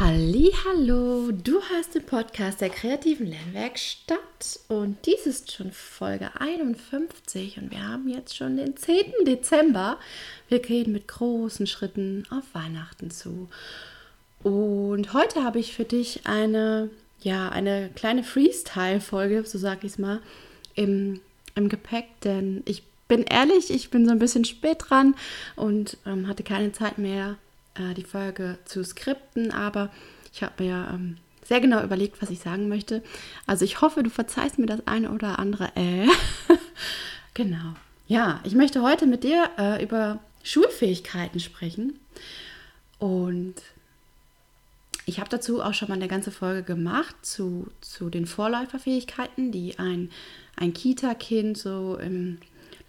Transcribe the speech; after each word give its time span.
Hallo, 0.00 1.32
du 1.32 1.60
hörst 1.60 1.96
den 1.96 2.06
Podcast 2.06 2.60
der 2.60 2.70
kreativen 2.70 3.26
Lernwerkstatt 3.26 4.60
und 4.68 4.96
dies 5.06 5.26
ist 5.26 5.50
schon 5.50 5.72
Folge 5.72 6.30
51 6.40 7.58
und 7.58 7.72
wir 7.72 7.82
haben 7.82 8.06
jetzt 8.06 8.36
schon 8.36 8.56
den 8.58 8.76
10. 8.76 9.24
Dezember. 9.26 9.98
Wir 10.48 10.60
gehen 10.60 10.92
mit 10.92 11.08
großen 11.08 11.66
Schritten 11.66 12.24
auf 12.30 12.44
Weihnachten 12.52 13.10
zu. 13.10 13.48
Und 14.44 15.14
heute 15.14 15.42
habe 15.42 15.58
ich 15.58 15.74
für 15.74 15.82
dich 15.82 16.28
eine 16.28 16.90
ja, 17.20 17.48
eine 17.48 17.90
kleine 17.96 18.22
Freestyle-Folge, 18.22 19.42
so 19.46 19.58
sage 19.58 19.80
ich 19.82 19.94
es 19.94 19.98
mal, 19.98 20.20
im, 20.76 21.20
im 21.56 21.68
Gepäck, 21.68 22.06
denn 22.22 22.62
ich 22.66 22.84
bin 23.08 23.24
ehrlich, 23.24 23.70
ich 23.70 23.90
bin 23.90 24.06
so 24.06 24.12
ein 24.12 24.20
bisschen 24.20 24.44
spät 24.44 24.84
dran 24.88 25.16
und 25.56 25.96
ähm, 26.06 26.28
hatte 26.28 26.44
keine 26.44 26.70
Zeit 26.70 26.98
mehr, 26.98 27.36
äh, 27.74 27.94
die 27.94 28.04
Folge 28.04 28.58
zu 28.64 28.84
skripten, 28.84 29.50
aber 29.50 29.90
ich 30.32 30.42
habe 30.42 30.62
mir 30.64 30.88
ähm, 30.92 31.16
sehr 31.44 31.60
genau 31.60 31.82
überlegt, 31.82 32.20
was 32.20 32.30
ich 32.30 32.40
sagen 32.40 32.68
möchte. 32.68 33.02
Also 33.46 33.64
ich 33.64 33.80
hoffe, 33.80 34.02
du 34.02 34.10
verzeihst 34.10 34.58
mir 34.58 34.66
das 34.66 34.86
eine 34.86 35.10
oder 35.10 35.38
andere. 35.38 35.70
Äh. 35.76 36.06
genau. 37.34 37.74
Ja, 38.06 38.40
ich 38.44 38.54
möchte 38.54 38.82
heute 38.82 39.06
mit 39.06 39.24
dir 39.24 39.50
äh, 39.58 39.82
über 39.82 40.18
Schulfähigkeiten 40.42 41.40
sprechen 41.40 41.98
und 42.98 43.54
ich 45.08 45.20
habe 45.20 45.30
dazu 45.30 45.62
auch 45.62 45.72
schon 45.72 45.88
mal 45.88 45.94
eine 45.94 46.08
ganze 46.08 46.30
Folge 46.30 46.62
gemacht 46.62 47.16
zu, 47.22 47.68
zu 47.80 48.10
den 48.10 48.26
Vorläuferfähigkeiten, 48.26 49.52
die 49.52 49.78
ein, 49.78 50.10
ein 50.56 50.74
Kita-Kind 50.74 51.56
so 51.56 51.96
im 51.96 52.38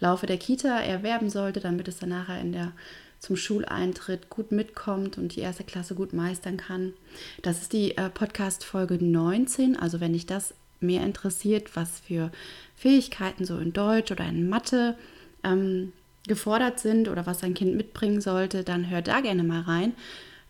Laufe 0.00 0.26
der 0.26 0.36
Kita 0.36 0.80
erwerben 0.80 1.30
sollte, 1.30 1.60
damit 1.60 1.88
es 1.88 1.98
dann 1.98 2.10
nachher 2.10 2.40
in 2.40 2.52
der, 2.52 2.72
zum 3.20 3.36
Schuleintritt 3.36 4.30
gut 4.30 4.50
mitkommt 4.50 5.18
und 5.18 5.36
die 5.36 5.40
erste 5.40 5.62
Klasse 5.62 5.94
gut 5.94 6.12
meistern 6.12 6.56
kann. 6.56 6.94
Das 7.42 7.62
ist 7.62 7.72
die 7.72 7.96
äh, 7.96 8.08
Podcast-Folge 8.08 8.98
19. 9.02 9.76
Also 9.76 10.00
wenn 10.00 10.14
dich 10.14 10.26
das 10.26 10.54
mehr 10.80 11.04
interessiert, 11.04 11.76
was 11.76 12.00
für 12.00 12.32
Fähigkeiten 12.74 13.44
so 13.44 13.58
in 13.58 13.72
Deutsch 13.72 14.10
oder 14.10 14.26
in 14.26 14.48
Mathe 14.48 14.96
ähm, 15.44 15.92
gefordert 16.26 16.80
sind 16.80 17.08
oder 17.08 17.26
was 17.26 17.44
ein 17.44 17.54
Kind 17.54 17.76
mitbringen 17.76 18.22
sollte, 18.22 18.64
dann 18.64 18.88
hör 18.88 19.02
da 19.02 19.20
gerne 19.20 19.42
mal 19.42 19.60
rein. 19.60 19.92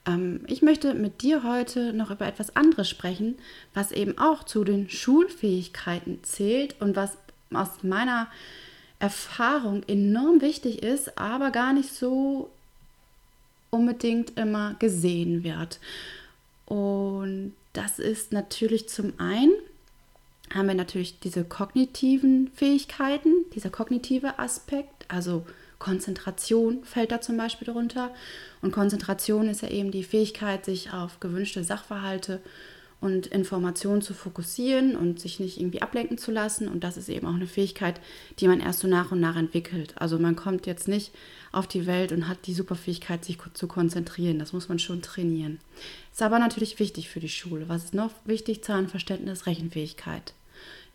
Ähm, 0.06 0.42
ich 0.46 0.62
möchte 0.62 0.94
mit 0.94 1.22
dir 1.22 1.42
heute 1.42 1.92
noch 1.92 2.12
über 2.12 2.26
etwas 2.26 2.54
anderes 2.54 2.88
sprechen, 2.88 3.36
was 3.74 3.90
eben 3.90 4.16
auch 4.16 4.44
zu 4.44 4.62
den 4.62 4.88
Schulfähigkeiten 4.88 6.22
zählt 6.22 6.80
und 6.80 6.94
was 6.94 7.18
aus 7.52 7.82
meiner 7.82 8.28
Erfahrung 9.00 9.82
enorm 9.88 10.40
wichtig 10.40 10.82
ist, 10.82 11.18
aber 11.18 11.50
gar 11.50 11.72
nicht 11.72 11.92
so 11.92 12.50
unbedingt 13.70 14.38
immer 14.38 14.74
gesehen 14.78 15.44
wird. 15.44 15.80
Und 16.66 17.54
das 17.72 17.98
ist 17.98 18.32
natürlich 18.32 18.88
zum 18.88 19.12
einen, 19.18 19.52
haben 20.52 20.68
wir 20.68 20.74
natürlich 20.74 21.20
diese 21.20 21.44
kognitiven 21.44 22.50
Fähigkeiten, 22.54 23.32
dieser 23.54 23.70
kognitive 23.70 24.38
Aspekt, 24.38 25.06
also 25.08 25.46
Konzentration 25.78 26.84
fällt 26.84 27.10
da 27.10 27.20
zum 27.20 27.36
Beispiel 27.36 27.66
darunter. 27.66 28.14
Und 28.60 28.70
Konzentration 28.70 29.48
ist 29.48 29.62
ja 29.62 29.68
eben 29.68 29.90
die 29.90 30.04
Fähigkeit, 30.04 30.64
sich 30.64 30.92
auf 30.92 31.20
gewünschte 31.20 31.64
Sachverhalte 31.64 32.40
und 33.00 33.26
Informationen 33.28 34.02
zu 34.02 34.12
fokussieren 34.12 34.96
und 34.96 35.20
sich 35.20 35.40
nicht 35.40 35.58
irgendwie 35.58 35.82
ablenken 35.82 36.18
zu 36.18 36.30
lassen. 36.30 36.68
Und 36.68 36.84
das 36.84 36.96
ist 36.96 37.08
eben 37.08 37.26
auch 37.26 37.34
eine 37.34 37.46
Fähigkeit, 37.46 38.00
die 38.38 38.48
man 38.48 38.60
erst 38.60 38.80
so 38.80 38.88
nach 38.88 39.10
und 39.10 39.20
nach 39.20 39.36
entwickelt. 39.36 39.94
Also 39.96 40.18
man 40.18 40.36
kommt 40.36 40.66
jetzt 40.66 40.86
nicht 40.86 41.12
auf 41.50 41.66
die 41.66 41.86
Welt 41.86 42.12
und 42.12 42.28
hat 42.28 42.46
die 42.46 42.54
Superfähigkeit, 42.54 43.24
sich 43.24 43.38
zu 43.54 43.66
konzentrieren. 43.66 44.38
Das 44.38 44.52
muss 44.52 44.68
man 44.68 44.78
schon 44.78 45.02
trainieren. 45.02 45.60
Ist 46.12 46.22
aber 46.22 46.38
natürlich 46.38 46.78
wichtig 46.78 47.08
für 47.08 47.20
die 47.20 47.28
Schule. 47.28 47.68
Was 47.68 47.84
ist 47.84 47.94
noch 47.94 48.12
wichtig? 48.24 48.62
Zahlenverständnis, 48.62 49.46
Rechenfähigkeit. 49.46 50.34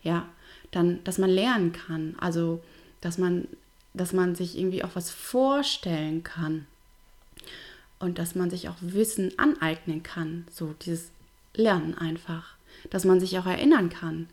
Ja, 0.02 0.28
dann, 0.70 1.02
dass 1.04 1.18
man 1.18 1.30
lernen 1.30 1.72
kann. 1.72 2.14
Also, 2.20 2.62
dass 3.00 3.18
man 3.18 3.48
dass 3.96 4.12
man 4.12 4.34
sich 4.34 4.58
irgendwie 4.58 4.84
auch 4.84 4.94
was 4.94 5.10
vorstellen 5.10 6.22
kann 6.22 6.66
und 7.98 8.18
dass 8.18 8.34
man 8.34 8.50
sich 8.50 8.68
auch 8.68 8.76
Wissen 8.80 9.32
aneignen 9.38 10.02
kann, 10.02 10.46
so 10.50 10.74
dieses 10.82 11.10
Lernen 11.56 11.96
einfach, 11.96 12.56
dass 12.90 13.04
man 13.04 13.20
sich 13.20 13.38
auch 13.38 13.46
erinnern 13.46 13.90
kann. 13.90 14.28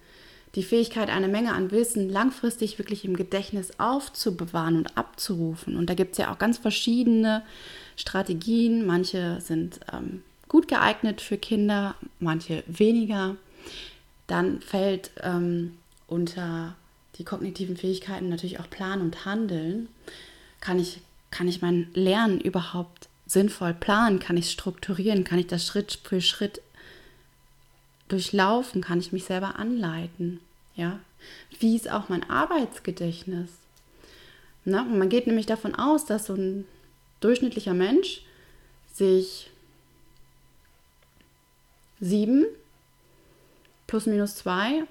Die 0.55 0.63
Fähigkeit, 0.63 1.09
eine 1.09 1.27
Menge 1.27 1.53
an 1.53 1.71
Wissen 1.71 2.09
langfristig 2.09 2.77
wirklich 2.77 3.05
im 3.05 3.15
Gedächtnis 3.15 3.79
aufzubewahren 3.79 4.77
und 4.77 4.97
abzurufen. 4.97 5.75
Und 5.75 5.89
da 5.89 5.95
gibt 5.95 6.11
es 6.11 6.19
ja 6.19 6.31
auch 6.31 6.37
ganz 6.37 6.59
verschiedene 6.59 7.43
Strategien. 7.95 8.85
Manche 8.85 9.41
sind 9.41 9.79
ähm, 9.91 10.21
gut 10.47 10.67
geeignet 10.67 11.21
für 11.21 11.37
Kinder, 11.37 11.95
manche 12.19 12.63
weniger. 12.67 13.35
Dann 14.27 14.61
fällt 14.61 15.11
ähm, 15.23 15.77
unter 16.07 16.75
die 17.17 17.23
kognitiven 17.23 17.77
Fähigkeiten 17.77 18.29
natürlich 18.29 18.59
auch 18.59 18.69
planen 18.69 19.01
und 19.01 19.25
handeln. 19.25 19.87
Kann 20.61 20.79
ich, 20.79 21.01
kann 21.31 21.47
ich 21.47 21.61
mein 21.61 21.87
Lernen 21.93 22.39
überhaupt 22.39 23.09
sinnvoll 23.25 23.73
planen? 23.73 24.19
Kann 24.19 24.37
ich 24.37 24.51
strukturieren? 24.51 25.23
Kann 25.23 25.39
ich 25.39 25.47
das 25.47 25.65
Schritt 25.65 25.99
für 26.03 26.21
Schritt 26.21 26.61
durchlaufen? 28.13 28.81
Kann 28.81 28.99
ich 28.99 29.11
mich 29.11 29.25
selber 29.25 29.57
anleiten? 29.57 30.39
Ja? 30.75 30.99
Wie 31.59 31.75
ist 31.75 31.89
auch 31.89 32.09
mein 32.09 32.29
Arbeitsgedächtnis? 32.29 33.49
Na, 34.65 34.83
man 34.83 35.09
geht 35.09 35.27
nämlich 35.27 35.45
davon 35.45 35.75
aus, 35.75 36.05
dass 36.05 36.27
so 36.27 36.35
ein 36.35 36.65
durchschnittlicher 37.19 37.73
Mensch 37.73 38.21
sich 38.93 39.49
sieben 41.99 42.45
plus 43.87 44.05
minus 44.05 44.35
zwei 44.35 44.83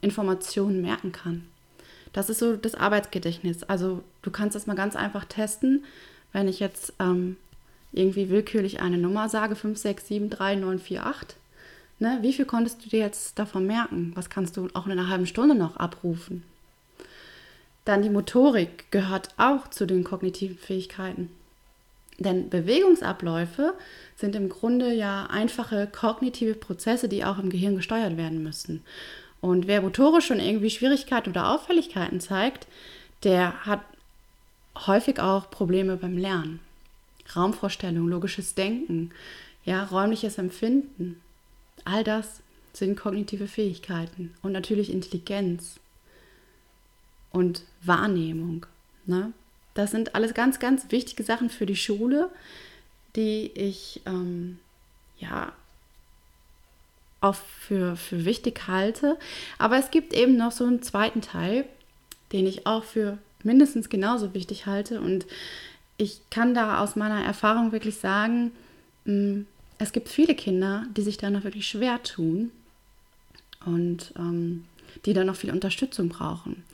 Informationen 0.00 0.80
merken 0.80 1.12
kann. 1.12 1.46
Das 2.12 2.30
ist 2.30 2.38
so 2.38 2.56
das 2.56 2.74
Arbeitsgedächtnis. 2.74 3.64
Also 3.64 4.02
du 4.22 4.30
kannst 4.30 4.54
das 4.54 4.66
mal 4.66 4.74
ganz 4.74 4.96
einfach 4.96 5.24
testen, 5.24 5.84
wenn 6.32 6.48
ich 6.48 6.60
jetzt 6.60 6.92
ähm, 6.98 7.36
irgendwie 7.92 8.28
willkürlich 8.28 8.80
eine 8.80 8.98
Nummer 8.98 9.28
sage, 9.28 9.56
5, 9.56 9.78
6, 9.78 10.08
7, 10.08 10.30
3, 10.30 10.56
9, 10.56 10.78
4, 10.78 11.06
8. 11.06 11.36
Ne? 11.98 12.18
Wie 12.22 12.32
viel 12.32 12.44
konntest 12.44 12.84
du 12.84 12.88
dir 12.88 13.00
jetzt 13.00 13.38
davon 13.38 13.66
merken? 13.66 14.12
Was 14.14 14.30
kannst 14.30 14.56
du 14.56 14.68
auch 14.74 14.86
in 14.86 14.92
einer 14.92 15.08
halben 15.08 15.26
Stunde 15.26 15.54
noch 15.54 15.76
abrufen? 15.76 16.44
Dann 17.84 18.02
die 18.02 18.10
Motorik 18.10 18.90
gehört 18.90 19.30
auch 19.36 19.68
zu 19.68 19.86
den 19.86 20.04
kognitiven 20.04 20.58
Fähigkeiten. 20.58 21.30
Denn 22.18 22.50
Bewegungsabläufe 22.50 23.74
sind 24.16 24.34
im 24.34 24.48
Grunde 24.48 24.92
ja 24.92 25.26
einfache 25.26 25.86
kognitive 25.86 26.54
Prozesse, 26.54 27.08
die 27.08 27.24
auch 27.24 27.38
im 27.38 27.48
Gehirn 27.48 27.76
gesteuert 27.76 28.16
werden 28.16 28.42
müssen. 28.42 28.82
Und 29.40 29.68
wer 29.68 29.80
motorisch 29.82 30.26
schon 30.26 30.40
irgendwie 30.40 30.70
Schwierigkeiten 30.70 31.30
oder 31.30 31.50
Auffälligkeiten 31.50 32.20
zeigt, 32.20 32.66
der 33.22 33.64
hat 33.64 33.80
häufig 34.86 35.20
auch 35.20 35.50
Probleme 35.50 35.96
beim 35.96 36.18
Lernen. 36.18 36.60
Raumvorstellung, 37.34 38.08
logisches 38.08 38.54
Denken, 38.54 39.12
ja, 39.64 39.84
räumliches 39.84 40.38
Empfinden. 40.38 41.20
All 41.90 42.04
das 42.04 42.42
sind 42.74 42.98
kognitive 42.98 43.48
Fähigkeiten 43.48 44.34
und 44.42 44.52
natürlich 44.52 44.92
Intelligenz 44.92 45.80
und 47.30 47.62
Wahrnehmung. 47.82 48.66
Ne? 49.06 49.32
Das 49.72 49.92
sind 49.92 50.14
alles 50.14 50.34
ganz, 50.34 50.58
ganz 50.58 50.90
wichtige 50.90 51.22
Sachen 51.22 51.48
für 51.48 51.64
die 51.64 51.76
Schule, 51.76 52.30
die 53.16 53.50
ich 53.54 54.02
ähm, 54.04 54.58
ja 55.18 55.52
auch 57.22 57.36
für, 57.36 57.96
für 57.96 58.26
wichtig 58.26 58.68
halte. 58.68 59.18
Aber 59.56 59.78
es 59.78 59.90
gibt 59.90 60.12
eben 60.12 60.36
noch 60.36 60.52
so 60.52 60.64
einen 60.64 60.82
zweiten 60.82 61.22
Teil, 61.22 61.64
den 62.32 62.46
ich 62.46 62.66
auch 62.66 62.84
für 62.84 63.16
mindestens 63.42 63.88
genauso 63.88 64.34
wichtig 64.34 64.66
halte. 64.66 65.00
Und 65.00 65.26
ich 65.96 66.20
kann 66.28 66.52
da 66.52 66.80
aus 66.82 66.96
meiner 66.96 67.24
Erfahrung 67.24 67.72
wirklich 67.72 67.96
sagen, 67.96 68.52
mm, 69.06 69.42
es 69.78 69.92
gibt 69.92 70.08
viele 70.08 70.34
Kinder, 70.34 70.84
die 70.96 71.02
sich 71.02 71.16
da 71.16 71.30
noch 71.30 71.44
wirklich 71.44 71.66
schwer 71.66 72.02
tun 72.02 72.50
und 73.64 74.12
ähm, 74.18 74.64
die 75.04 75.12
da 75.12 75.24
noch 75.24 75.36
viel 75.36 75.50
Unterstützung 75.50 76.08
brauchen. 76.08 76.64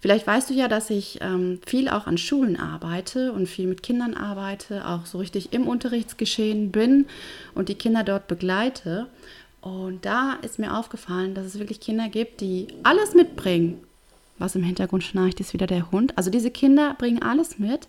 Vielleicht 0.00 0.26
weißt 0.26 0.48
du 0.48 0.54
ja, 0.54 0.66
dass 0.66 0.88
ich 0.88 1.18
ähm, 1.20 1.60
viel 1.66 1.88
auch 1.88 2.06
an 2.06 2.16
Schulen 2.16 2.58
arbeite 2.58 3.32
und 3.32 3.46
viel 3.46 3.66
mit 3.66 3.82
Kindern 3.82 4.14
arbeite, 4.14 4.88
auch 4.88 5.04
so 5.04 5.18
richtig 5.18 5.52
im 5.52 5.68
Unterrichtsgeschehen 5.68 6.72
bin 6.72 7.06
und 7.54 7.68
die 7.68 7.74
Kinder 7.74 8.02
dort 8.02 8.26
begleite. 8.26 9.06
Und 9.60 10.06
da 10.06 10.38
ist 10.40 10.58
mir 10.58 10.74
aufgefallen, 10.74 11.34
dass 11.34 11.44
es 11.44 11.58
wirklich 11.58 11.80
Kinder 11.80 12.08
gibt, 12.08 12.40
die 12.40 12.68
alles 12.82 13.14
mitbringen. 13.14 13.78
Was 14.38 14.54
im 14.54 14.62
Hintergrund 14.62 15.04
schnarcht, 15.04 15.38
ist 15.38 15.52
wieder 15.52 15.66
der 15.66 15.90
Hund. 15.90 16.16
Also 16.16 16.30
diese 16.30 16.50
Kinder 16.50 16.94
bringen 16.98 17.22
alles 17.22 17.58
mit. 17.58 17.88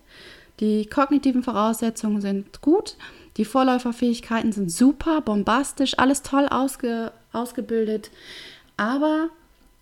Die 0.62 0.86
kognitiven 0.86 1.42
Voraussetzungen 1.42 2.20
sind 2.20 2.60
gut. 2.60 2.94
Die 3.36 3.44
Vorläuferfähigkeiten 3.44 4.52
sind 4.52 4.70
super, 4.70 5.20
bombastisch, 5.20 5.98
alles 5.98 6.22
toll 6.22 6.46
ausge, 6.46 7.10
ausgebildet. 7.32 8.12
Aber 8.76 9.28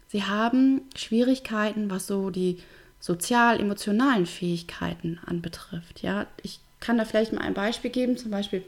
sie 0.09 0.25
haben 0.25 0.81
Schwierigkeiten, 0.97 1.91
was 1.91 2.06
so 2.06 2.31
die 2.31 2.62
sozial-emotionalen 2.99 4.25
Fähigkeiten 4.25 5.21
anbetrifft. 5.27 6.00
Ja, 6.00 6.27
ich 6.43 6.61
kann 6.81 6.97
da 6.97 7.05
vielleicht 7.05 7.35
mal 7.35 7.43
ein 7.43 7.53
Beispiel 7.53 7.91
geben. 7.91 8.17
Zum 8.17 8.31
Beispiel 8.31 8.65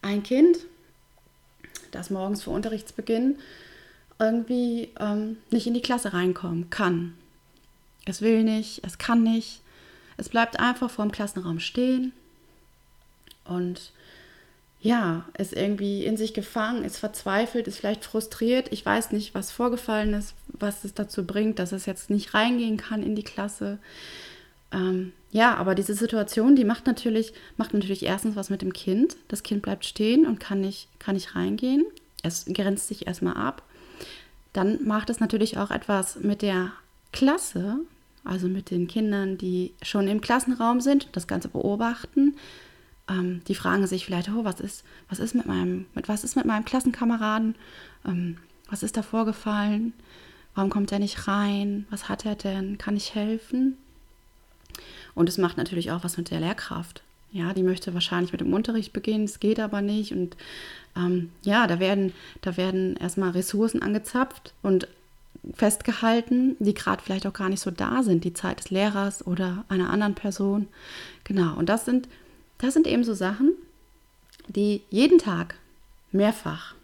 ein 0.00 0.22
Kind, 0.22 0.60
das 1.90 2.08
morgens 2.08 2.42
vor 2.42 2.54
Unterrichtsbeginn 2.54 3.36
irgendwie 4.18 4.88
ähm, 4.98 5.36
nicht 5.50 5.66
in 5.66 5.74
die 5.74 5.82
Klasse 5.82 6.14
reinkommen 6.14 6.70
kann. 6.70 7.12
Es 8.06 8.22
will 8.22 8.44
nicht, 8.44 8.80
es 8.82 8.96
kann 8.96 9.22
nicht. 9.22 9.60
Es 10.20 10.28
bleibt 10.28 10.60
einfach 10.60 10.90
vor 10.90 11.06
dem 11.06 11.12
Klassenraum 11.12 11.60
stehen 11.60 12.12
und 13.44 13.92
ja, 14.82 15.24
ist 15.38 15.54
irgendwie 15.54 16.04
in 16.04 16.18
sich 16.18 16.34
gefangen, 16.34 16.84
ist 16.84 16.98
verzweifelt, 16.98 17.66
ist 17.66 17.78
vielleicht 17.78 18.04
frustriert. 18.04 18.70
Ich 18.70 18.84
weiß 18.84 19.12
nicht, 19.12 19.34
was 19.34 19.50
vorgefallen 19.50 20.12
ist, 20.12 20.34
was 20.48 20.84
es 20.84 20.92
dazu 20.92 21.26
bringt, 21.26 21.58
dass 21.58 21.72
es 21.72 21.86
jetzt 21.86 22.10
nicht 22.10 22.34
reingehen 22.34 22.76
kann 22.76 23.02
in 23.02 23.16
die 23.16 23.22
Klasse. 23.22 23.78
Ähm, 24.72 25.12
ja, 25.30 25.54
aber 25.54 25.74
diese 25.74 25.94
Situation, 25.94 26.54
die 26.54 26.64
macht 26.64 26.86
natürlich, 26.86 27.32
macht 27.56 27.72
natürlich 27.72 28.02
erstens 28.02 28.36
was 28.36 28.50
mit 28.50 28.60
dem 28.60 28.74
Kind. 28.74 29.16
Das 29.28 29.42
Kind 29.42 29.62
bleibt 29.62 29.86
stehen 29.86 30.26
und 30.26 30.38
kann 30.38 30.60
nicht, 30.60 30.88
kann 30.98 31.14
nicht 31.14 31.34
reingehen. 31.34 31.86
Es 32.22 32.44
grenzt 32.44 32.88
sich 32.88 33.06
erstmal 33.06 33.38
ab. 33.38 33.62
Dann 34.52 34.86
macht 34.86 35.08
es 35.08 35.18
natürlich 35.18 35.56
auch 35.56 35.70
etwas 35.70 36.16
mit 36.16 36.42
der 36.42 36.72
Klasse, 37.10 37.78
also 38.24 38.48
mit 38.48 38.70
den 38.70 38.86
Kindern, 38.88 39.38
die 39.38 39.74
schon 39.82 40.08
im 40.08 40.20
Klassenraum 40.20 40.80
sind, 40.80 41.08
das 41.12 41.26
Ganze 41.26 41.48
beobachten. 41.48 42.36
Ähm, 43.08 43.42
die 43.48 43.54
fragen 43.54 43.86
sich 43.86 44.04
vielleicht, 44.04 44.28
oh, 44.30 44.44
was 44.44 44.60
ist, 44.60 44.84
was 45.08 45.18
ist 45.18 45.34
mit 45.34 45.46
meinem, 45.46 45.86
mit 45.94 46.08
was 46.08 46.24
ist 46.24 46.36
mit 46.36 46.44
meinem 46.44 46.64
Klassenkameraden? 46.64 47.54
Ähm, 48.06 48.36
was 48.68 48.82
ist 48.82 48.96
da 48.96 49.02
vorgefallen? 49.02 49.92
Warum 50.54 50.70
kommt 50.70 50.92
er 50.92 50.98
nicht 50.98 51.28
rein? 51.28 51.86
Was 51.90 52.08
hat 52.08 52.24
er 52.24 52.34
denn? 52.34 52.78
Kann 52.78 52.96
ich 52.96 53.14
helfen? 53.14 53.76
Und 55.14 55.28
es 55.28 55.38
macht 55.38 55.56
natürlich 55.56 55.90
auch 55.90 56.04
was 56.04 56.16
mit 56.16 56.30
der 56.30 56.40
Lehrkraft. 56.40 57.02
Ja, 57.32 57.54
die 57.54 57.62
möchte 57.62 57.94
wahrscheinlich 57.94 58.32
mit 58.32 58.40
dem 58.40 58.52
Unterricht 58.52 58.92
beginnen, 58.92 59.24
es 59.24 59.38
geht 59.38 59.60
aber 59.60 59.82
nicht. 59.82 60.12
Und 60.12 60.36
ähm, 60.96 61.30
ja, 61.42 61.66
da 61.66 61.78
werden, 61.78 62.12
da 62.40 62.56
werden 62.56 62.96
erstmal 62.96 63.30
Ressourcen 63.30 63.82
angezapft 63.82 64.52
und 64.62 64.88
festgehalten, 65.54 66.56
die 66.58 66.74
gerade 66.74 67.02
vielleicht 67.02 67.26
auch 67.26 67.32
gar 67.32 67.48
nicht 67.48 67.60
so 67.60 67.70
da 67.70 68.02
sind, 68.02 68.24
die 68.24 68.34
Zeit 68.34 68.60
des 68.60 68.70
Lehrers 68.70 69.26
oder 69.26 69.64
einer 69.68 69.90
anderen 69.90 70.14
Person. 70.14 70.68
Genau, 71.24 71.56
und 71.56 71.68
das 71.68 71.84
sind, 71.84 72.08
das 72.58 72.74
sind 72.74 72.86
eben 72.86 73.04
so 73.04 73.14
Sachen, 73.14 73.52
die 74.48 74.82
jeden 74.90 75.18
Tag 75.18 75.56
mehrfach 76.12 76.74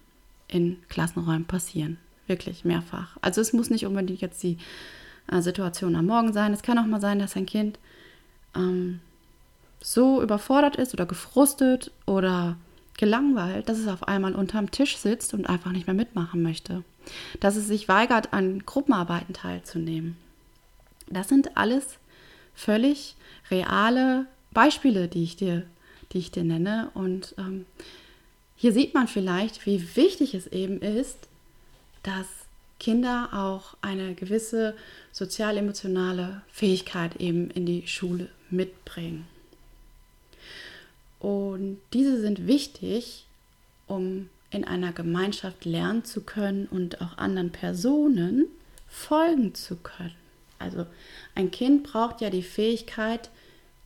in 0.48 0.78
Klassenräumen 0.88 1.44
passieren. 1.44 1.98
Wirklich 2.26 2.64
mehrfach. 2.64 3.16
Also 3.20 3.40
es 3.40 3.52
muss 3.52 3.70
nicht 3.70 3.86
unbedingt 3.86 4.20
jetzt 4.20 4.42
die 4.42 4.58
äh, 5.30 5.40
Situation 5.40 5.94
am 5.96 6.06
Morgen 6.06 6.32
sein. 6.32 6.52
Es 6.52 6.62
kann 6.62 6.78
auch 6.78 6.86
mal 6.86 7.00
sein, 7.00 7.18
dass 7.18 7.36
ein 7.36 7.46
Kind 7.46 7.78
ähm, 8.54 9.00
so 9.80 10.22
überfordert 10.22 10.76
ist 10.76 10.94
oder 10.94 11.06
gefrustet 11.06 11.92
oder 12.06 12.56
gelangweilt, 12.96 13.68
dass 13.68 13.78
es 13.78 13.88
auf 13.88 14.08
einmal 14.08 14.34
unterm 14.34 14.70
Tisch 14.70 14.96
sitzt 14.96 15.34
und 15.34 15.48
einfach 15.48 15.72
nicht 15.72 15.86
mehr 15.86 15.94
mitmachen 15.94 16.42
möchte. 16.42 16.82
Dass 17.40 17.56
es 17.56 17.66
sich 17.66 17.88
weigert, 17.88 18.32
an 18.32 18.64
Gruppenarbeiten 18.64 19.34
teilzunehmen. 19.34 20.16
Das 21.08 21.28
sind 21.28 21.56
alles 21.56 21.98
völlig 22.54 23.16
reale 23.50 24.26
Beispiele, 24.52 25.08
die 25.08 25.22
ich 25.22 25.36
dir, 25.36 25.64
die 26.12 26.18
ich 26.18 26.30
dir 26.30 26.44
nenne. 26.44 26.90
Und 26.94 27.34
ähm, 27.38 27.66
hier 28.56 28.72
sieht 28.72 28.94
man 28.94 29.08
vielleicht, 29.08 29.66
wie 29.66 29.96
wichtig 29.96 30.34
es 30.34 30.46
eben 30.48 30.80
ist, 30.80 31.18
dass 32.02 32.26
Kinder 32.78 33.30
auch 33.32 33.76
eine 33.80 34.14
gewisse 34.14 34.74
sozial-emotionale 35.12 36.42
Fähigkeit 36.48 37.16
eben 37.16 37.50
in 37.50 37.66
die 37.66 37.86
Schule 37.86 38.28
mitbringen. 38.50 39.26
Und 41.18 41.78
diese 41.92 42.20
sind 42.20 42.46
wichtig, 42.46 43.26
um 43.86 44.28
in 44.50 44.64
einer 44.64 44.92
Gemeinschaft 44.92 45.64
lernen 45.64 46.04
zu 46.04 46.22
können 46.22 46.66
und 46.66 47.00
auch 47.00 47.18
anderen 47.18 47.50
Personen 47.50 48.46
folgen 48.88 49.54
zu 49.54 49.76
können. 49.76 50.14
Also 50.58 50.86
ein 51.34 51.50
Kind 51.50 51.82
braucht 51.82 52.20
ja 52.20 52.30
die 52.30 52.42
Fähigkeit 52.42 53.30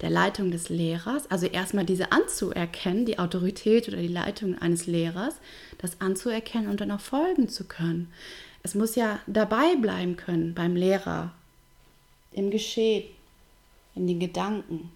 der 0.01 0.11
Leitung 0.11 0.51
des 0.51 0.69
Lehrers, 0.69 1.31
also 1.31 1.47
erstmal 1.47 1.85
diese 1.85 2.13
anzuerkennen, 2.13 3.05
die 3.05 3.19
Autorität 3.19 3.89
oder 3.89 3.99
die 3.99 4.09
Leitung 4.09 4.57
eines 4.59 4.87
Lehrers, 4.87 5.35
das 5.79 6.01
anzuerkennen 6.01 6.69
und 6.69 6.81
dann 6.81 6.91
auch 6.91 7.01
folgen 7.01 7.49
zu 7.49 7.65
können. 7.65 8.11
Es 8.63 8.75
muss 8.75 8.95
ja 8.95 9.19
dabei 9.27 9.75
bleiben 9.77 10.17
können 10.17 10.55
beim 10.55 10.77
Lehrer, 10.77 11.33
im 12.33 12.51
Geschehen, 12.51 13.05
in 13.95 14.07
den 14.07 14.21
Gedanken. 14.21 14.93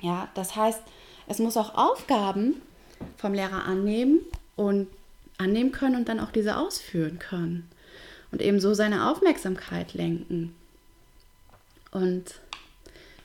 Ja, 0.00 0.28
das 0.34 0.54
heißt, 0.54 0.80
es 1.26 1.38
muss 1.38 1.56
auch 1.56 1.74
Aufgaben 1.74 2.62
vom 3.16 3.34
Lehrer 3.34 3.64
annehmen 3.64 4.20
und 4.56 4.88
annehmen 5.38 5.72
können 5.72 5.96
und 5.96 6.08
dann 6.08 6.20
auch 6.20 6.30
diese 6.30 6.56
ausführen 6.56 7.18
können. 7.18 7.68
Und 8.30 8.42
eben 8.42 8.60
so 8.60 8.74
seine 8.74 9.10
Aufmerksamkeit 9.10 9.94
lenken. 9.94 10.54
Und 11.90 12.40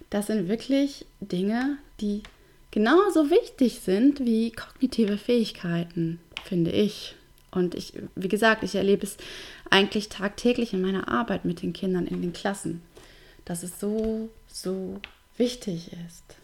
das 0.10 0.28
sind 0.28 0.48
wirklich 0.48 1.06
Dinge, 1.20 1.78
die 2.00 2.22
genauso 2.72 3.30
wichtig 3.30 3.80
sind 3.80 4.20
wie 4.20 4.52
kognitive 4.52 5.18
Fähigkeiten, 5.18 6.20
finde 6.44 6.72
ich. 6.72 7.16
Und 7.52 7.74
ich, 7.74 7.94
wie 8.16 8.28
gesagt, 8.28 8.64
ich 8.64 8.76
erlebe 8.76 9.04
es 9.04 9.18
eigentlich 9.72 10.10
tagtäglich 10.10 10.74
in 10.74 10.82
meiner 10.82 11.08
Arbeit 11.08 11.46
mit 11.46 11.64
den 11.64 11.74
Kindern 11.74 12.06
in 12.06 12.22
den 12.22 12.34
Klassen, 12.34 12.82
dass 13.46 13.64
es 13.64 13.80
so, 13.80 14.30
so 14.48 15.02
wichtig 15.38 15.92
ist 16.06 16.40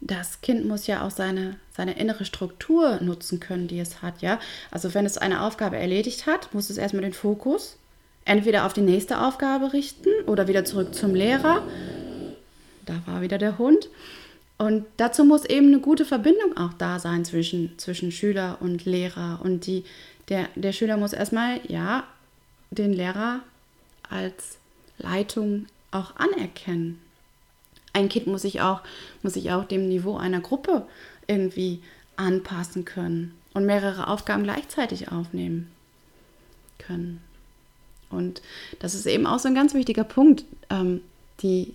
das 0.00 0.40
Kind 0.40 0.64
muss 0.64 0.86
ja 0.86 1.04
auch 1.04 1.10
seine, 1.10 1.56
seine 1.76 1.98
innere 1.98 2.24
Struktur 2.24 3.00
nutzen 3.00 3.40
können, 3.40 3.68
die 3.68 3.80
es 3.80 4.02
hat, 4.02 4.22
ja. 4.22 4.38
Also 4.70 4.94
wenn 4.94 5.06
es 5.06 5.18
eine 5.18 5.42
Aufgabe 5.42 5.76
erledigt 5.76 6.26
hat, 6.26 6.54
muss 6.54 6.70
es 6.70 6.78
erstmal 6.78 7.02
den 7.02 7.12
Fokus 7.12 7.76
entweder 8.24 8.66
auf 8.66 8.74
die 8.74 8.82
nächste 8.82 9.20
Aufgabe 9.20 9.72
richten 9.72 10.10
oder 10.26 10.48
wieder 10.48 10.64
zurück 10.64 10.94
zum 10.94 11.14
Lehrer. 11.14 11.62
Da 12.84 13.00
war 13.06 13.22
wieder 13.22 13.38
der 13.38 13.58
Hund. 13.58 13.88
Und 14.58 14.84
dazu 14.96 15.24
muss 15.24 15.44
eben 15.44 15.68
eine 15.68 15.80
gute 15.80 16.04
Verbindung 16.04 16.56
auch 16.56 16.74
da 16.74 16.98
sein 16.98 17.24
zwischen, 17.24 17.78
zwischen 17.78 18.12
Schüler 18.12 18.58
und 18.60 18.84
Lehrer. 18.84 19.40
Und 19.42 19.66
die, 19.66 19.84
der, 20.28 20.48
der 20.56 20.72
Schüler 20.72 20.96
muss 20.96 21.12
erstmal, 21.12 21.60
ja, 21.68 22.04
den 22.70 22.92
Lehrer 22.92 23.40
als 24.10 24.58
Leitung 24.98 25.66
auch 25.90 26.16
anerkennen 26.16 27.00
ein 27.92 28.08
Kind 28.08 28.26
muss 28.26 28.42
sich 28.42 28.60
auch, 28.60 28.80
muss 29.22 29.34
sich 29.34 29.50
auch 29.52 29.64
dem 29.64 29.88
Niveau 29.88 30.16
einer 30.16 30.40
Gruppe 30.40 30.86
irgendwie 31.26 31.80
anpassen 32.16 32.84
können 32.84 33.34
und 33.54 33.66
mehrere 33.66 34.08
Aufgaben 34.08 34.44
gleichzeitig 34.44 35.10
aufnehmen 35.10 35.70
können. 36.78 37.20
Und 38.10 38.42
das 38.78 38.94
ist 38.94 39.06
eben 39.06 39.26
auch 39.26 39.38
so 39.38 39.48
ein 39.48 39.54
ganz 39.54 39.74
wichtiger 39.74 40.04
Punkt, 40.04 40.44
ähm, 40.70 41.00
die, 41.42 41.74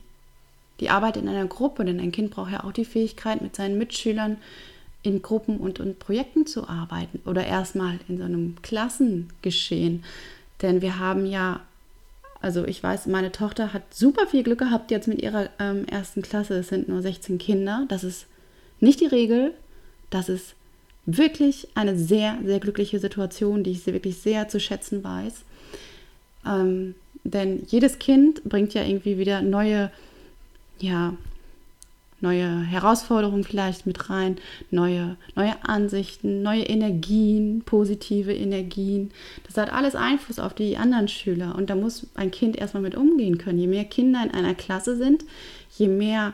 die 0.79 0.89
Arbeit 0.89 1.17
in 1.17 1.27
einer 1.27 1.45
Gruppe, 1.45 1.85
denn 1.85 1.99
ein 1.99 2.11
Kind 2.11 2.31
braucht 2.31 2.51
ja 2.51 2.63
auch 2.63 2.71
die 2.71 2.85
Fähigkeit, 2.85 3.41
mit 3.41 3.55
seinen 3.55 3.77
Mitschülern 3.77 4.37
in 5.03 5.21
Gruppen 5.21 5.57
und, 5.57 5.79
und 5.79 5.99
Projekten 5.99 6.47
zu 6.47 6.67
arbeiten 6.67 7.21
oder 7.25 7.45
erstmal 7.45 7.99
in 8.07 8.17
so 8.17 8.23
einem 8.23 8.55
Klassengeschehen. 8.61 10.03
Denn 10.61 10.81
wir 10.81 10.97
haben 10.97 11.25
ja 11.25 11.59
also 12.43 12.65
ich 12.65 12.83
weiß, 12.83 13.07
meine 13.07 13.31
Tochter 13.31 13.71
hat 13.71 13.93
super 13.93 14.27
viel 14.27 14.43
Glück 14.43 14.59
gehabt 14.59 14.91
jetzt 14.91 15.07
mit 15.07 15.21
ihrer 15.21 15.49
ähm, 15.59 15.85
ersten 15.85 16.21
Klasse. 16.21 16.55
Es 16.55 16.67
sind 16.67 16.89
nur 16.89 17.01
16 17.01 17.37
Kinder. 17.37 17.85
Das 17.87 18.03
ist 18.03 18.25
nicht 18.81 18.99
die 18.99 19.05
Regel. 19.05 19.53
Das 20.09 20.27
ist 20.27 20.53
wirklich 21.05 21.69
eine 21.73 21.97
sehr, 21.97 22.37
sehr 22.43 22.59
glückliche 22.59 22.99
Situation, 22.99 23.63
die 23.63 23.71
ich 23.71 23.85
wirklich 23.85 24.17
sehr 24.17 24.49
zu 24.49 24.59
schätzen 24.59 25.05
weiß. 25.05 25.45
Ähm, 26.45 26.95
denn 27.23 27.63
jedes 27.67 27.97
Kind 27.99 28.43
bringt 28.43 28.73
ja 28.73 28.83
irgendwie 28.83 29.17
wieder 29.17 29.41
neue, 29.41 29.89
ja, 30.79 31.13
neue 32.23 32.61
Herausforderungen 32.61 33.43
vielleicht 33.43 33.85
mit 33.85 34.09
rein, 34.09 34.37
neue, 34.71 35.17
neue 35.35 35.53
Ansichten, 35.63 36.41
neue 36.41 36.63
Energien, 36.63 37.61
positive 37.63 38.33
Energien. 38.33 39.11
Das 39.45 39.57
hat 39.57 39.71
alles 39.71 39.93
Einfluss 39.93 40.39
auf 40.39 40.55
die 40.55 40.77
anderen 40.77 41.07
Schüler 41.07 41.53
und 41.55 41.69
da 41.69 41.75
muss 41.75 42.07
ein 42.15 42.31
Kind 42.31 42.55
erstmal 42.55 42.81
mit 42.81 42.95
umgehen 42.95 43.37
können. 43.37 43.59
Je 43.59 43.67
mehr 43.67 43.85
Kinder 43.85 44.23
in 44.23 44.31
einer 44.31 44.55
Klasse 44.55 44.95
sind, 44.95 45.23
je 45.77 45.87
mehr, 45.87 46.33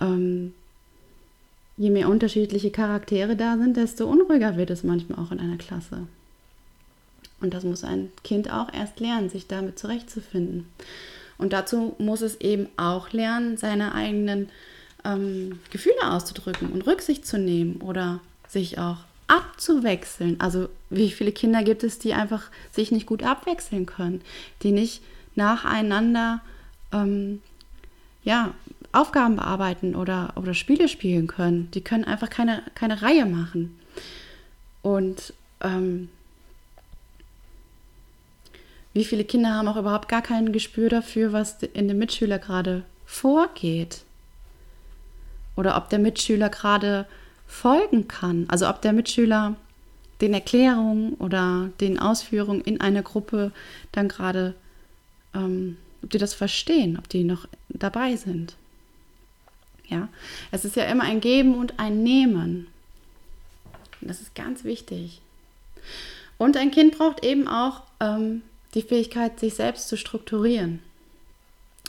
ähm, 0.00 0.54
je 1.76 1.90
mehr 1.90 2.08
unterschiedliche 2.08 2.70
Charaktere 2.70 3.36
da 3.36 3.56
sind, 3.58 3.76
desto 3.76 4.06
unruhiger 4.06 4.56
wird 4.56 4.70
es 4.70 4.82
manchmal 4.82 5.18
auch 5.24 5.30
in 5.30 5.38
einer 5.38 5.58
Klasse. 5.58 6.08
Und 7.40 7.54
das 7.54 7.62
muss 7.62 7.84
ein 7.84 8.10
Kind 8.24 8.52
auch 8.52 8.72
erst 8.72 8.98
lernen, 8.98 9.28
sich 9.28 9.46
damit 9.46 9.78
zurechtzufinden. 9.78 10.66
Und 11.36 11.52
dazu 11.52 11.94
muss 11.98 12.20
es 12.20 12.40
eben 12.40 12.66
auch 12.76 13.12
lernen, 13.12 13.56
seine 13.56 13.94
eigenen 13.94 14.48
ähm, 15.08 15.58
Gefühle 15.70 16.10
auszudrücken 16.12 16.70
und 16.70 16.86
Rücksicht 16.86 17.26
zu 17.26 17.38
nehmen 17.38 17.80
oder 17.80 18.20
sich 18.46 18.78
auch 18.78 18.98
abzuwechseln. 19.26 20.40
Also 20.40 20.68
wie 20.90 21.10
viele 21.10 21.32
Kinder 21.32 21.62
gibt 21.62 21.82
es, 21.82 21.98
die 21.98 22.14
einfach 22.14 22.50
sich 22.70 22.92
nicht 22.92 23.06
gut 23.06 23.22
abwechseln 23.22 23.86
können, 23.86 24.22
die 24.62 24.72
nicht 24.72 25.02
nacheinander 25.34 26.40
ähm, 26.92 27.40
ja, 28.24 28.54
Aufgaben 28.92 29.36
bearbeiten 29.36 29.94
oder, 29.94 30.32
oder 30.36 30.54
Spiele 30.54 30.88
spielen 30.88 31.26
können. 31.26 31.70
Die 31.72 31.82
können 31.82 32.04
einfach 32.04 32.30
keine, 32.30 32.62
keine 32.74 33.02
Reihe 33.02 33.26
machen. 33.26 33.78
Und 34.82 35.34
ähm, 35.60 36.08
wie 38.94 39.04
viele 39.04 39.24
Kinder 39.24 39.54
haben 39.54 39.68
auch 39.68 39.76
überhaupt 39.76 40.08
gar 40.08 40.22
kein 40.22 40.52
Gespür 40.52 40.88
dafür, 40.88 41.32
was 41.32 41.62
in 41.62 41.88
dem 41.88 41.98
Mitschüler 41.98 42.38
gerade 42.38 42.84
vorgeht? 43.04 44.02
Oder 45.58 45.76
ob 45.76 45.88
der 45.88 45.98
Mitschüler 45.98 46.50
gerade 46.50 47.04
folgen 47.48 48.06
kann. 48.06 48.46
Also 48.48 48.68
ob 48.68 48.80
der 48.80 48.92
Mitschüler 48.92 49.56
den 50.20 50.32
Erklärungen 50.32 51.14
oder 51.14 51.70
den 51.80 51.98
Ausführungen 51.98 52.60
in 52.60 52.80
einer 52.80 53.02
Gruppe 53.02 53.50
dann 53.90 54.08
gerade, 54.08 54.54
ähm, 55.34 55.76
ob 56.02 56.10
die 56.10 56.18
das 56.18 56.32
verstehen, 56.32 56.96
ob 56.96 57.08
die 57.08 57.24
noch 57.24 57.48
dabei 57.70 58.14
sind. 58.14 58.54
Ja, 59.88 60.08
es 60.52 60.64
ist 60.64 60.76
ja 60.76 60.84
immer 60.84 61.02
ein 61.02 61.20
Geben 61.20 61.56
und 61.56 61.80
ein 61.80 62.04
Nehmen. 62.04 62.68
Das 64.00 64.20
ist 64.20 64.36
ganz 64.36 64.62
wichtig. 64.62 65.20
Und 66.36 66.56
ein 66.56 66.70
Kind 66.70 66.96
braucht 66.96 67.24
eben 67.24 67.48
auch 67.48 67.82
ähm, 67.98 68.42
die 68.74 68.82
Fähigkeit, 68.82 69.40
sich 69.40 69.54
selbst 69.54 69.88
zu 69.88 69.96
strukturieren. 69.96 70.80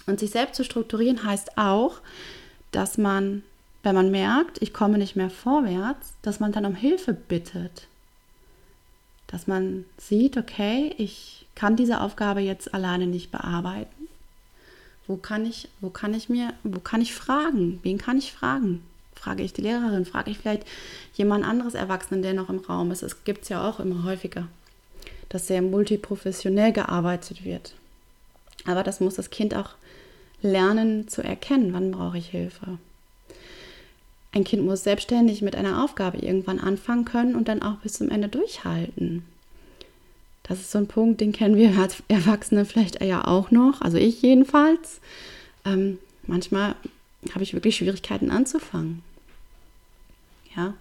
Und 0.07 0.19
sich 0.19 0.31
selbst 0.31 0.55
zu 0.55 0.63
strukturieren 0.63 1.23
heißt 1.23 1.57
auch, 1.57 2.01
dass 2.71 2.97
man, 2.97 3.43
wenn 3.83 3.95
man 3.95 4.12
merkt, 4.12 4.62
ich 4.62 4.74
komme 4.74 4.98
nicht 4.98 5.15
mehr 5.15 5.29
vorwärts, 5.29 6.13
dass 6.21 6.39
man 6.39 6.51
dann 6.51 6.65
um 6.65 6.75
Hilfe 6.75 7.13
bittet. 7.13 7.88
Dass 9.27 9.48
man 9.48 9.86
sieht, 9.98 10.38
okay, 10.38 10.93
ich 10.98 11.45
kann 11.55 11.75
diese 11.75 12.01
Aufgabe 12.01 12.41
jetzt 12.41 12.74
alleine 12.74 13.07
nicht 13.07 13.31
bearbeiten. 13.31 14.07
Wo 15.07 15.15
kann 15.17 15.45
ich, 15.45 15.69
wo 15.81 15.89
kann 15.89 16.13
ich 16.13 16.29
mir, 16.29 16.53
wo 16.63 16.79
kann 16.79 17.01
ich 17.01 17.13
fragen? 17.13 17.79
Wen 17.83 17.98
kann 17.98 18.17
ich 18.17 18.31
fragen? 18.31 18.83
Frage 19.15 19.43
ich 19.43 19.53
die 19.53 19.62
Lehrerin? 19.62 20.05
Frage 20.05 20.31
ich 20.31 20.38
vielleicht 20.38 20.65
jemand 21.13 21.45
anderes 21.45 21.74
Erwachsenen, 21.74 22.21
der 22.21 22.33
noch 22.33 22.50
im 22.50 22.59
Raum 22.59 22.91
ist? 22.91 23.03
Es 23.03 23.24
gibt 23.24 23.43
es 23.43 23.50
ja 23.50 23.67
auch 23.67 23.79
immer 23.79 24.03
häufiger 24.03 24.48
dass 25.29 25.48
sehr 25.48 25.62
multiprofessionell 25.62 26.74
gearbeitet 26.74 27.45
wird. 27.45 27.74
Aber 28.65 28.83
das 28.83 29.00
muss 29.00 29.15
das 29.15 29.29
Kind 29.29 29.55
auch 29.55 29.69
lernen 30.41 31.07
zu 31.07 31.21
erkennen, 31.21 31.74
wann 31.74 31.91
brauche 31.91 32.17
ich 32.17 32.29
Hilfe. 32.29 32.77
Ein 34.31 34.43
Kind 34.43 34.63
muss 34.63 34.83
selbstständig 34.83 35.41
mit 35.41 35.55
einer 35.55 35.83
Aufgabe 35.83 36.19
irgendwann 36.19 36.59
anfangen 36.59 37.05
können 37.05 37.36
und 37.36 37.48
dann 37.48 37.62
auch 37.62 37.77
bis 37.77 37.93
zum 37.93 38.09
Ende 38.09 38.27
durchhalten. 38.27 39.24
Das 40.43 40.59
ist 40.59 40.71
so 40.71 40.79
ein 40.79 40.88
Punkt, 40.88 41.21
den 41.21 41.31
kennen 41.31 41.55
wir 41.55 41.77
als 41.77 42.01
Erwachsene 42.07 42.65
vielleicht 42.65 43.03
ja 43.03 43.25
auch 43.25 43.51
noch, 43.51 43.81
also 43.81 43.98
ich 43.98 44.21
jedenfalls. 44.21 45.00
Ähm, 45.65 46.00
manchmal 46.25 46.75
habe 47.33 47.43
ich 47.43 47.53
wirklich 47.53 47.75
Schwierigkeiten 47.75 48.31
anzufangen. 48.31 49.03
Ja. 50.55 50.74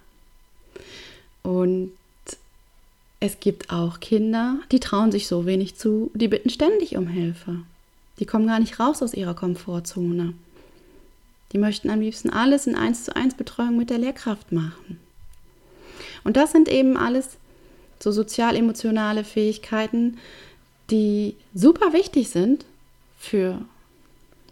Und 1.43 1.91
es 3.19 3.39
gibt 3.39 3.69
auch 3.69 3.99
Kinder, 3.99 4.59
die 4.71 4.79
trauen 4.79 5.11
sich 5.11 5.27
so 5.27 5.45
wenig 5.45 5.75
zu, 5.75 6.09
die 6.13 6.27
bitten 6.27 6.49
ständig 6.49 6.95
um 6.97 7.07
Hilfe. 7.07 7.59
Die 8.19 8.25
kommen 8.25 8.47
gar 8.47 8.59
nicht 8.59 8.79
raus 8.79 9.01
aus 9.01 9.13
ihrer 9.13 9.33
Komfortzone. 9.33 10.33
Die 11.51 11.57
möchten 11.57 11.89
am 11.89 11.99
liebsten 11.99 12.29
alles 12.29 12.67
in 12.67 12.75
1 12.75 13.05
zu 13.05 13.15
1 13.15 13.35
Betreuung 13.35 13.77
mit 13.77 13.89
der 13.89 13.97
Lehrkraft 13.97 14.51
machen. 14.51 14.99
Und 16.23 16.37
das 16.37 16.51
sind 16.51 16.69
eben 16.69 16.97
alles 16.97 17.37
so 17.99 18.11
sozial-emotionale 18.11 19.23
Fähigkeiten, 19.23 20.17
die 20.89 21.35
super 21.53 21.93
wichtig 21.93 22.29
sind 22.29 22.65
für, 23.17 23.61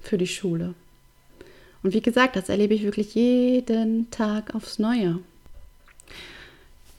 für 0.01 0.17
die 0.17 0.27
Schule. 0.27 0.73
Und 1.83 1.93
wie 1.93 2.01
gesagt, 2.01 2.35
das 2.35 2.49
erlebe 2.49 2.73
ich 2.73 2.83
wirklich 2.83 3.15
jeden 3.15 4.09
Tag 4.11 4.55
aufs 4.55 4.79
Neue. 4.79 5.19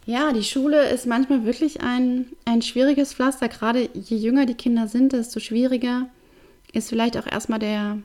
Ja, 0.07 0.33
die 0.33 0.45
Schule 0.45 0.88
ist 0.88 1.07
manchmal 1.07 1.45
wirklich 1.45 1.83
ein, 1.83 2.26
ein 2.47 2.62
schwieriges 2.62 3.12
Pflaster. 3.12 3.49
Gerade 3.49 3.90
je 3.93 4.17
jünger 4.17 4.47
die 4.47 4.55
Kinder 4.55 4.88
sind, 4.88 5.12
desto 5.12 5.40
schwieriger 5.40 6.09
ist 6.73 6.88
vielleicht 6.88 7.19
auch 7.19 7.26
erstmal 7.26 7.59
der, 7.59 7.99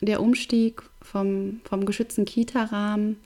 der 0.00 0.22
Umstieg 0.22 0.82
vom, 1.02 1.60
vom 1.64 1.86
geschützten 1.86 2.24
Kita-Rahmen 2.24 3.16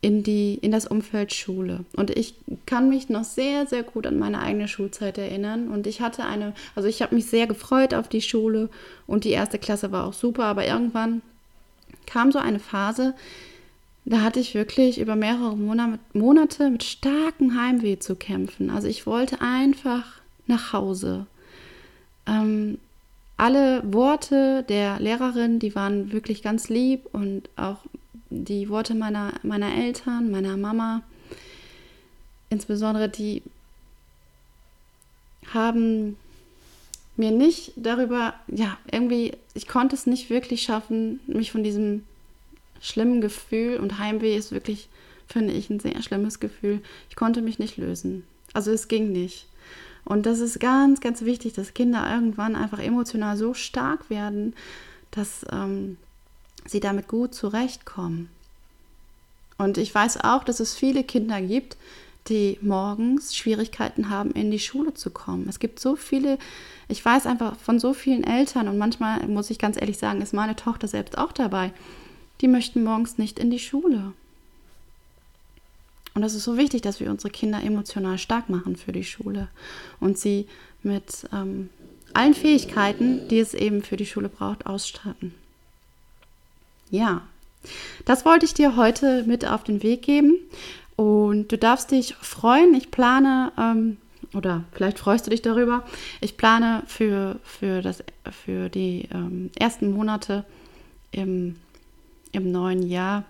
in, 0.00 0.22
in 0.24 0.70
das 0.70 0.86
Umfeld 0.86 1.34
Schule. 1.34 1.84
Und 1.96 2.10
ich 2.10 2.34
kann 2.66 2.88
mich 2.88 3.08
noch 3.08 3.24
sehr, 3.24 3.66
sehr 3.66 3.82
gut 3.82 4.06
an 4.06 4.18
meine 4.18 4.40
eigene 4.40 4.68
Schulzeit 4.68 5.18
erinnern. 5.18 5.68
Und 5.68 5.86
ich 5.86 6.00
hatte 6.00 6.24
eine, 6.24 6.52
also 6.74 6.88
ich 6.88 7.02
habe 7.02 7.14
mich 7.14 7.26
sehr 7.26 7.46
gefreut 7.46 7.94
auf 7.94 8.08
die 8.08 8.22
Schule 8.22 8.68
und 9.06 9.24
die 9.24 9.30
erste 9.30 9.58
Klasse 9.58 9.92
war 9.92 10.06
auch 10.06 10.12
super, 10.12 10.44
aber 10.44 10.66
irgendwann 10.66 11.22
kam 12.06 12.30
so 12.30 12.38
eine 12.38 12.60
Phase, 12.60 13.14
da 14.04 14.20
hatte 14.20 14.38
ich 14.38 14.54
wirklich 14.54 15.00
über 15.00 15.16
mehrere 15.16 15.56
Monate 15.56 16.70
mit 16.70 16.84
starkem 16.84 17.60
Heimweh 17.60 17.98
zu 17.98 18.14
kämpfen. 18.14 18.70
Also 18.70 18.86
ich 18.86 19.04
wollte 19.04 19.40
einfach 19.40 20.04
nach 20.46 20.72
Hause. 20.72 21.26
Ähm, 22.26 22.78
alle 23.36 23.82
Worte 23.92 24.64
der 24.68 24.98
Lehrerin, 24.98 25.58
die 25.58 25.74
waren 25.74 26.12
wirklich 26.12 26.42
ganz 26.42 26.68
lieb 26.68 27.06
und 27.12 27.48
auch 27.56 27.78
die 28.30 28.68
Worte 28.68 28.94
meiner, 28.94 29.32
meiner 29.42 29.74
Eltern, 29.74 30.30
meiner 30.30 30.56
Mama, 30.56 31.02
insbesondere 32.50 33.08
die 33.08 33.42
haben 35.52 36.16
mir 37.16 37.30
nicht 37.30 37.72
darüber, 37.76 38.34
ja, 38.48 38.78
irgendwie, 38.90 39.32
ich 39.54 39.68
konnte 39.68 39.96
es 39.96 40.06
nicht 40.06 40.28
wirklich 40.28 40.62
schaffen, 40.62 41.20
mich 41.26 41.52
von 41.52 41.62
diesem 41.62 42.04
schlimmen 42.80 43.20
Gefühl 43.20 43.78
und 43.78 43.98
Heimweh 43.98 44.36
ist 44.36 44.52
wirklich, 44.52 44.88
finde 45.26 45.52
ich, 45.52 45.70
ein 45.70 45.80
sehr 45.80 46.02
schlimmes 46.02 46.40
Gefühl. 46.40 46.80
Ich 47.08 47.16
konnte 47.16 47.42
mich 47.42 47.58
nicht 47.58 47.78
lösen. 47.78 48.24
Also 48.52 48.70
es 48.70 48.88
ging 48.88 49.12
nicht. 49.12 49.46
Und 50.06 50.24
das 50.24 50.38
ist 50.38 50.60
ganz, 50.60 51.00
ganz 51.00 51.22
wichtig, 51.22 51.52
dass 51.54 51.74
Kinder 51.74 52.08
irgendwann 52.08 52.54
einfach 52.54 52.78
emotional 52.78 53.36
so 53.36 53.54
stark 53.54 54.08
werden, 54.08 54.54
dass 55.10 55.44
ähm, 55.50 55.98
sie 56.64 56.78
damit 56.78 57.08
gut 57.08 57.34
zurechtkommen. 57.34 58.30
Und 59.58 59.78
ich 59.78 59.92
weiß 59.92 60.22
auch, 60.22 60.44
dass 60.44 60.60
es 60.60 60.76
viele 60.76 61.02
Kinder 61.02 61.42
gibt, 61.42 61.76
die 62.28 62.56
morgens 62.62 63.34
Schwierigkeiten 63.34 64.08
haben, 64.08 64.30
in 64.30 64.52
die 64.52 64.60
Schule 64.60 64.94
zu 64.94 65.10
kommen. 65.10 65.48
Es 65.48 65.58
gibt 65.58 65.80
so 65.80 65.96
viele, 65.96 66.38
ich 66.86 67.04
weiß 67.04 67.26
einfach 67.26 67.56
von 67.56 67.80
so 67.80 67.92
vielen 67.92 68.22
Eltern 68.22 68.68
und 68.68 68.78
manchmal 68.78 69.26
muss 69.26 69.50
ich 69.50 69.58
ganz 69.58 69.76
ehrlich 69.76 69.98
sagen, 69.98 70.22
ist 70.22 70.34
meine 70.34 70.54
Tochter 70.54 70.86
selbst 70.86 71.18
auch 71.18 71.32
dabei, 71.32 71.72
die 72.40 72.48
möchten 72.48 72.84
morgens 72.84 73.18
nicht 73.18 73.40
in 73.40 73.50
die 73.50 73.58
Schule. 73.58 74.12
Und 76.16 76.22
das 76.22 76.34
ist 76.34 76.44
so 76.44 76.56
wichtig, 76.56 76.82
dass 76.82 76.98
wir 76.98 77.10
unsere 77.10 77.30
Kinder 77.30 77.62
emotional 77.62 78.18
stark 78.18 78.48
machen 78.48 78.74
für 78.74 78.90
die 78.90 79.04
Schule 79.04 79.48
und 80.00 80.18
sie 80.18 80.46
mit 80.82 81.28
ähm, 81.32 81.68
allen 82.14 82.34
Fähigkeiten, 82.34 83.28
die 83.28 83.38
es 83.38 83.54
eben 83.54 83.82
für 83.82 83.96
die 83.96 84.06
Schule 84.06 84.28
braucht, 84.28 84.66
ausstatten. 84.66 85.34
Ja, 86.90 87.22
das 88.04 88.24
wollte 88.24 88.46
ich 88.46 88.54
dir 88.54 88.76
heute 88.76 89.24
mit 89.26 89.46
auf 89.46 89.62
den 89.62 89.82
Weg 89.82 90.02
geben. 90.02 90.36
Und 90.96 91.52
du 91.52 91.58
darfst 91.58 91.90
dich 91.90 92.14
freuen. 92.14 92.74
Ich 92.74 92.90
plane, 92.90 93.52
ähm, 93.58 93.98
oder 94.32 94.64
vielleicht 94.72 94.98
freust 94.98 95.26
du 95.26 95.30
dich 95.30 95.42
darüber, 95.42 95.84
ich 96.20 96.36
plane 96.36 96.82
für, 96.86 97.38
für, 97.44 97.82
das, 97.82 98.02
für 98.30 98.70
die 98.70 99.08
ähm, 99.12 99.50
ersten 99.58 99.92
Monate 99.92 100.44
im 101.12 101.56
im 102.36 102.52
neuen 102.52 102.82
Jahr 102.82 103.24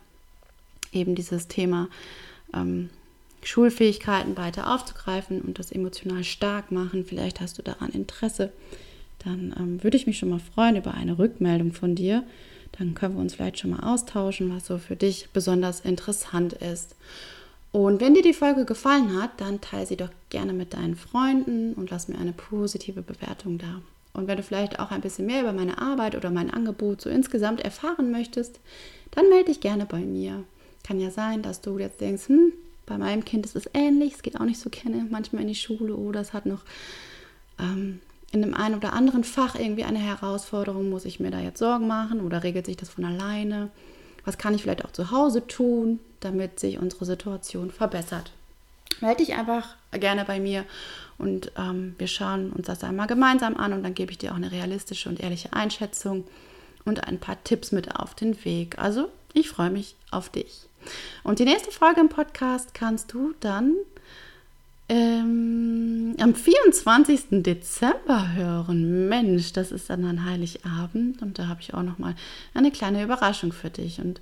eben 0.92 1.14
dieses 1.14 1.48
Thema 1.48 1.88
ähm, 2.56 2.90
Schulfähigkeiten 3.42 4.36
weiter 4.36 4.74
aufzugreifen 4.74 5.40
und 5.40 5.58
das 5.58 5.70
emotional 5.70 6.24
stark 6.24 6.72
machen. 6.72 7.04
Vielleicht 7.04 7.40
hast 7.40 7.58
du 7.58 7.62
daran 7.62 7.90
Interesse. 7.90 8.52
Dann 9.24 9.54
ähm, 9.58 9.82
würde 9.82 9.96
ich 9.96 10.06
mich 10.06 10.18
schon 10.18 10.30
mal 10.30 10.40
freuen 10.40 10.76
über 10.76 10.94
eine 10.94 11.18
Rückmeldung 11.18 11.72
von 11.72 11.94
dir. 11.94 12.24
Dann 12.78 12.94
können 12.94 13.14
wir 13.14 13.20
uns 13.20 13.34
vielleicht 13.34 13.58
schon 13.58 13.70
mal 13.70 13.80
austauschen, 13.80 14.54
was 14.54 14.66
so 14.66 14.78
für 14.78 14.96
dich 14.96 15.28
besonders 15.32 15.80
interessant 15.80 16.54
ist. 16.54 16.96
Und 17.72 18.00
wenn 18.00 18.14
dir 18.14 18.22
die 18.22 18.32
Folge 18.32 18.64
gefallen 18.64 19.20
hat, 19.20 19.40
dann 19.40 19.60
teile 19.60 19.86
sie 19.86 19.96
doch 19.96 20.10
gerne 20.30 20.52
mit 20.52 20.74
deinen 20.74 20.96
Freunden 20.96 21.74
und 21.74 21.90
lass 21.90 22.08
mir 22.08 22.18
eine 22.18 22.32
positive 22.32 23.02
Bewertung 23.02 23.58
da. 23.58 23.82
Und 24.12 24.28
wenn 24.28 24.38
du 24.38 24.42
vielleicht 24.42 24.78
auch 24.78 24.90
ein 24.90 25.02
bisschen 25.02 25.26
mehr 25.26 25.42
über 25.42 25.52
meine 25.52 25.78
Arbeit 25.78 26.16
oder 26.16 26.30
mein 26.30 26.50
Angebot 26.50 27.02
so 27.02 27.10
insgesamt 27.10 27.60
erfahren 27.60 28.10
möchtest, 28.10 28.60
dann 29.10 29.28
melde 29.28 29.50
dich 29.50 29.60
gerne 29.60 29.84
bei 29.84 30.00
mir. 30.00 30.44
Kann 30.86 31.00
ja 31.00 31.10
sein, 31.10 31.42
dass 31.42 31.60
du 31.60 31.78
jetzt 31.78 32.00
denkst, 32.00 32.28
hm, 32.28 32.52
bei 32.86 32.96
meinem 32.96 33.24
Kind 33.24 33.44
ist 33.44 33.56
es 33.56 33.68
ähnlich, 33.74 34.14
es 34.14 34.22
geht 34.22 34.40
auch 34.40 34.44
nicht 34.44 34.60
so 34.60 34.70
gerne 34.70 35.06
manchmal 35.10 35.42
in 35.42 35.48
die 35.48 35.54
Schule 35.54 35.96
oder 35.96 36.20
es 36.20 36.32
hat 36.32 36.46
noch 36.46 36.62
ähm, 37.58 38.00
in 38.32 38.42
dem 38.42 38.54
einen 38.54 38.76
oder 38.76 38.92
anderen 38.92 39.24
Fach 39.24 39.56
irgendwie 39.56 39.84
eine 39.84 39.98
Herausforderung, 39.98 40.88
muss 40.90 41.04
ich 41.04 41.20
mir 41.20 41.30
da 41.30 41.40
jetzt 41.40 41.58
Sorgen 41.58 41.86
machen 41.86 42.20
oder 42.20 42.42
regelt 42.42 42.66
sich 42.66 42.76
das 42.76 42.90
von 42.90 43.04
alleine? 43.04 43.70
Was 44.24 44.38
kann 44.38 44.54
ich 44.54 44.62
vielleicht 44.62 44.84
auch 44.84 44.92
zu 44.92 45.10
Hause 45.10 45.46
tun, 45.46 46.00
damit 46.20 46.60
sich 46.60 46.78
unsere 46.78 47.04
Situation 47.04 47.70
verbessert? 47.70 48.32
Melde 49.00 49.24
dich 49.24 49.34
einfach 49.34 49.76
gerne 49.92 50.24
bei 50.24 50.40
mir 50.40 50.64
und 51.18 51.52
ähm, 51.56 51.94
wir 51.98 52.06
schauen 52.06 52.52
uns 52.52 52.66
das 52.66 52.84
einmal 52.84 53.06
gemeinsam 53.06 53.56
an 53.56 53.72
und 53.72 53.82
dann 53.82 53.94
gebe 53.94 54.12
ich 54.12 54.18
dir 54.18 54.32
auch 54.32 54.36
eine 54.36 54.52
realistische 54.52 55.08
und 55.08 55.20
ehrliche 55.20 55.52
Einschätzung 55.52 56.24
und 56.84 57.04
ein 57.04 57.18
paar 57.18 57.42
Tipps 57.44 57.72
mit 57.72 57.96
auf 57.96 58.14
den 58.14 58.44
Weg. 58.44 58.78
Also, 58.78 59.08
ich 59.32 59.48
freue 59.48 59.70
mich 59.70 59.96
auf 60.10 60.28
dich. 60.28 60.66
Und 61.22 61.38
die 61.38 61.44
nächste 61.44 61.70
Folge 61.70 62.00
im 62.00 62.08
Podcast 62.08 62.74
kannst 62.74 63.12
du 63.12 63.34
dann 63.40 63.74
ähm, 64.88 66.14
am 66.20 66.34
24. 66.34 67.42
Dezember 67.42 68.34
hören. 68.34 69.08
Mensch, 69.08 69.52
das 69.52 69.72
ist 69.72 69.90
dann 69.90 70.04
ein 70.04 70.24
Heiligabend 70.24 71.20
und 71.22 71.36
da 71.38 71.48
habe 71.48 71.60
ich 71.60 71.74
auch 71.74 71.82
noch 71.82 71.98
mal 71.98 72.14
eine 72.54 72.70
kleine 72.70 73.02
Überraschung 73.02 73.50
für 73.52 73.70
dich. 73.70 74.00
Und 74.00 74.20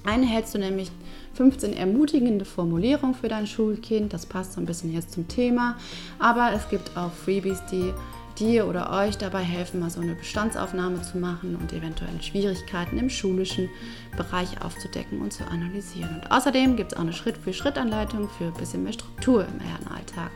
einen 0.04 0.24
hältst 0.24 0.54
du 0.54 0.58
nämlich 0.58 0.90
15 1.34 1.72
ermutigende 1.72 2.44
Formulierungen 2.44 3.14
für 3.14 3.28
dein 3.28 3.46
Schulkind. 3.46 4.12
Das 4.12 4.26
passt 4.26 4.54
so 4.54 4.60
ein 4.60 4.66
bisschen 4.66 4.92
jetzt 4.92 5.12
zum 5.12 5.28
Thema. 5.28 5.76
Aber 6.18 6.52
es 6.52 6.68
gibt 6.68 6.96
auch 6.96 7.12
Freebies, 7.12 7.62
die 7.70 7.92
dir 8.38 8.66
oder 8.66 8.92
euch 8.92 9.18
dabei 9.18 9.42
helfen, 9.42 9.80
mal 9.80 9.90
so 9.90 10.00
eine 10.00 10.14
Bestandsaufnahme 10.14 11.02
zu 11.02 11.18
machen 11.18 11.56
und 11.56 11.72
eventuelle 11.72 12.22
Schwierigkeiten 12.22 12.98
im 12.98 13.10
schulischen 13.10 13.68
Bereich 14.16 14.62
aufzudecken 14.62 15.20
und 15.20 15.32
zu 15.32 15.44
analysieren. 15.44 16.14
Und 16.14 16.30
außerdem 16.30 16.76
gibt 16.76 16.92
es 16.92 16.98
auch 16.98 17.02
eine 17.02 17.12
Schritt-für-Schritt-Anleitung 17.12 18.28
für 18.28 18.46
ein 18.46 18.54
bisschen 18.54 18.84
mehr 18.84 18.92
Struktur 18.92 19.44
im 19.44 19.58
Lernalltag. 19.58 20.30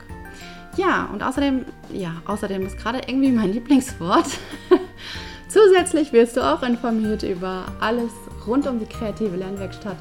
Ja, 0.77 1.05
und 1.13 1.21
außerdem, 1.21 1.65
ja, 1.93 2.21
außerdem 2.25 2.65
ist 2.65 2.77
gerade 2.77 3.01
irgendwie 3.07 3.31
mein 3.31 3.53
Lieblingswort. 3.53 4.27
Zusätzlich 5.47 6.11
wirst 6.13 6.35
du 6.35 6.41
auch 6.41 6.63
informiert 6.63 7.21
über 7.21 7.65
alles 7.79 8.11
rund 8.47 8.67
um 8.67 8.79
die 8.79 8.85
kreative 8.85 9.35
Lernwerkstatt 9.35 9.97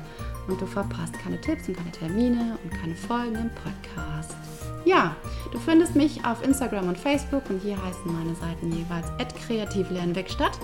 und 0.48 0.60
du 0.60 0.66
verpasst 0.66 1.18
keine 1.18 1.40
Tipps 1.40 1.68
und 1.68 1.76
keine 1.76 1.92
Termine 1.92 2.58
und 2.62 2.70
keine 2.70 2.94
Folgen 2.94 3.36
im 3.36 3.50
Podcast. 3.50 4.36
Ja, 4.84 5.14
du 5.52 5.58
findest 5.58 5.94
mich 5.94 6.24
auf 6.24 6.42
Instagram 6.44 6.88
und 6.88 6.98
Facebook 6.98 7.48
und 7.48 7.60
hier 7.62 7.80
heißen 7.80 8.12
meine 8.12 8.34
Seiten 8.34 8.72
jeweils 8.72 9.06
kreative 9.46 9.94
Lernwerkstatt. 9.94 10.58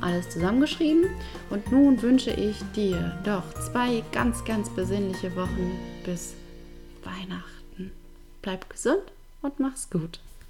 Alles 0.00 0.28
zusammengeschrieben. 0.30 1.06
Und 1.50 1.72
nun 1.72 2.00
wünsche 2.02 2.30
ich 2.30 2.58
dir 2.74 3.18
doch 3.24 3.44
zwei 3.54 4.02
ganz, 4.12 4.44
ganz 4.44 4.68
besinnliche 4.70 5.34
Wochen 5.36 5.72
bis 6.04 6.34
Weihnachten. 7.02 7.92
Bleib 8.42 8.68
gesund 8.68 9.02
und 9.42 9.58
mach's 9.58 9.88
gut. 9.90 10.20